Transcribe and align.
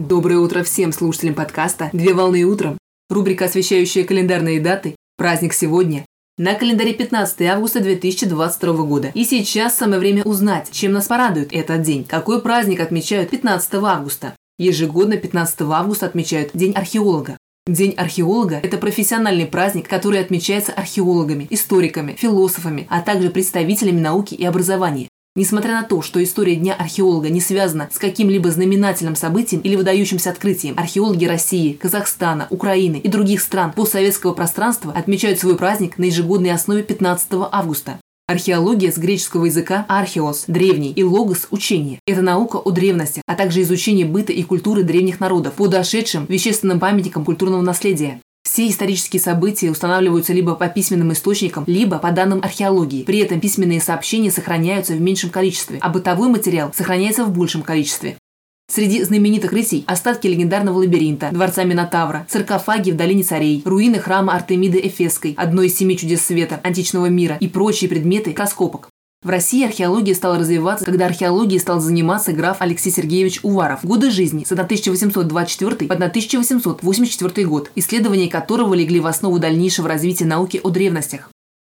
Доброе 0.00 0.38
утро 0.38 0.62
всем 0.62 0.94
слушателям 0.94 1.34
подкаста 1.34 1.90
«Две 1.92 2.14
волны 2.14 2.42
утром». 2.44 2.78
Рубрика, 3.10 3.44
освещающая 3.44 4.02
календарные 4.02 4.58
даты. 4.58 4.96
Праздник 5.18 5.52
сегодня. 5.52 6.06
На 6.38 6.54
календаре 6.54 6.94
15 6.94 7.42
августа 7.42 7.80
2022 7.80 8.72
года. 8.84 9.10
И 9.12 9.24
сейчас 9.24 9.76
самое 9.76 10.00
время 10.00 10.22
узнать, 10.22 10.70
чем 10.72 10.92
нас 10.92 11.06
порадует 11.06 11.52
этот 11.52 11.82
день. 11.82 12.04
Какой 12.04 12.40
праздник 12.40 12.80
отмечают 12.80 13.28
15 13.28 13.74
августа? 13.74 14.34
Ежегодно 14.58 15.18
15 15.18 15.60
августа 15.60 16.06
отмечают 16.06 16.52
День 16.54 16.72
археолога. 16.72 17.36
День 17.66 17.92
археолога– 17.98 18.58
это 18.62 18.78
профессиональный 18.78 19.44
праздник, 19.44 19.86
который 19.86 20.20
отмечается 20.20 20.72
археологами, 20.72 21.46
историками, 21.50 22.14
философами, 22.14 22.86
а 22.88 23.02
также 23.02 23.28
представителями 23.28 24.00
науки 24.00 24.34
и 24.34 24.46
образования. 24.46 25.09
Несмотря 25.36 25.74
на 25.74 25.84
то, 25.84 26.02
что 26.02 26.22
история 26.22 26.56
Дня 26.56 26.74
археолога 26.74 27.28
не 27.28 27.40
связана 27.40 27.88
с 27.92 27.98
каким-либо 27.98 28.50
знаменательным 28.50 29.14
событием 29.14 29.62
или 29.62 29.76
выдающимся 29.76 30.30
открытием, 30.30 30.74
археологи 30.76 31.24
России, 31.24 31.74
Казахстана, 31.74 32.48
Украины 32.50 32.96
и 32.96 33.08
других 33.08 33.40
стран 33.40 33.72
постсоветского 33.72 34.32
пространства 34.32 34.92
отмечают 34.92 35.38
свой 35.38 35.56
праздник 35.56 35.98
на 35.98 36.04
ежегодной 36.04 36.50
основе 36.50 36.82
15 36.82 37.28
августа. 37.52 38.00
Археология 38.26 38.92
с 38.92 38.98
греческого 38.98 39.46
языка 39.46 39.86
«археос»– 39.88 40.44
древний 40.48 40.92
и 40.92 41.02
«логос»– 41.02 41.48
учение. 41.50 41.98
Это 42.06 42.22
наука 42.22 42.56
о 42.58 42.70
древности, 42.70 43.22
а 43.26 43.34
также 43.34 43.62
изучение 43.62 44.06
быта 44.06 44.32
и 44.32 44.42
культуры 44.42 44.84
древних 44.84 45.18
народов 45.18 45.54
по 45.54 45.66
дошедшим 45.66 46.26
вещественным 46.26 46.78
памятникам 46.78 47.24
культурного 47.24 47.62
наследия. 47.62 48.20
Все 48.52 48.68
исторические 48.68 49.22
события 49.22 49.70
устанавливаются 49.70 50.32
либо 50.32 50.56
по 50.56 50.66
письменным 50.66 51.12
источникам, 51.12 51.62
либо 51.68 51.98
по 51.98 52.10
данным 52.10 52.40
археологии. 52.42 53.04
При 53.04 53.20
этом 53.20 53.38
письменные 53.38 53.80
сообщения 53.80 54.32
сохраняются 54.32 54.94
в 54.94 55.00
меньшем 55.00 55.30
количестве, 55.30 55.78
а 55.80 55.88
бытовой 55.88 56.28
материал 56.28 56.72
сохраняется 56.74 57.24
в 57.24 57.30
большем 57.30 57.62
количестве. 57.62 58.16
Среди 58.68 59.04
знаменитых 59.04 59.52
рытий– 59.52 59.84
остатки 59.86 60.26
легендарного 60.26 60.78
лабиринта, 60.78 61.30
дворца 61.30 61.62
Минотавра, 61.62 62.26
саркофаги 62.28 62.90
в 62.90 62.96
долине 62.96 63.22
царей, 63.22 63.62
руины 63.64 64.00
храма 64.00 64.34
Артемиды 64.34 64.80
Эфесской, 64.82 65.34
одной 65.36 65.68
из 65.68 65.76
семи 65.76 65.96
чудес 65.96 66.20
света, 66.22 66.58
античного 66.64 67.06
мира 67.06 67.36
и 67.38 67.46
прочие 67.46 67.88
предметы 67.88 68.34
раскопок. 68.36 68.88
В 69.22 69.28
России 69.28 69.66
археология 69.66 70.14
стала 70.14 70.38
развиваться, 70.38 70.86
когда 70.86 71.04
археологией 71.04 71.60
стал 71.60 71.78
заниматься 71.78 72.32
граф 72.32 72.56
Алексей 72.60 72.90
Сергеевич 72.90 73.40
Уваров. 73.42 73.84
Годы 73.84 74.10
жизни 74.10 74.44
с 74.44 74.52
1824 74.52 75.86
по 75.86 75.94
1884 75.94 77.46
год, 77.46 77.70
исследования 77.74 78.30
которого 78.30 78.72
легли 78.72 78.98
в 78.98 79.06
основу 79.06 79.38
дальнейшего 79.38 79.88
развития 79.88 80.24
науки 80.24 80.58
о 80.64 80.70
древностях. 80.70 81.30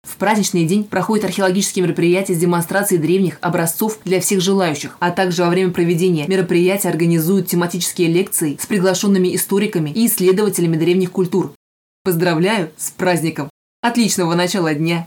В 0.06 0.16
праздничный 0.16 0.66
день 0.66 0.84
проходят 0.84 1.24
археологические 1.24 1.84
мероприятия 1.84 2.34
с 2.34 2.38
демонстрацией 2.38 3.00
древних 3.00 3.38
образцов 3.40 4.00
для 4.04 4.20
всех 4.20 4.42
желающих, 4.42 4.98
а 5.00 5.10
также 5.10 5.42
во 5.42 5.48
время 5.48 5.72
проведения 5.72 6.26
мероприятия 6.26 6.90
организуют 6.90 7.46
тематические 7.46 8.08
лекции 8.08 8.58
с 8.60 8.66
приглашенными 8.66 9.34
историками 9.34 9.88
и 9.88 10.08
исследователями 10.08 10.76
древних 10.76 11.10
культур. 11.10 11.54
Поздравляю 12.04 12.70
с 12.76 12.90
праздником! 12.90 13.48
Отличного 13.80 14.34
начала 14.34 14.74
дня! 14.74 15.06